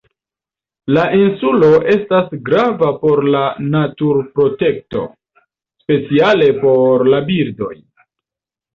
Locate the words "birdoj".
7.33-7.75